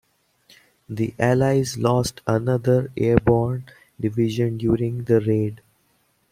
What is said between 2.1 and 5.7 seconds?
another airborne division during the raid.